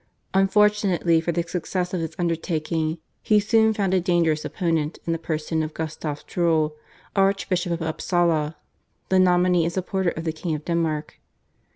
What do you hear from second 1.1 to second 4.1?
for the success of his undertaking he soon found a